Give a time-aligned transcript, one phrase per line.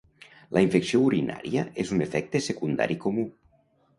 [0.57, 3.29] La infecció urinària és un efecte secundari comú.